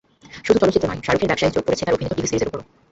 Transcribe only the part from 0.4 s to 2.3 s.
শুধু চলচ্চিত্র নয়, শাহরুখের ব্যবসায়ী চোখ পড়েছে তাঁর অভিনীত টিভি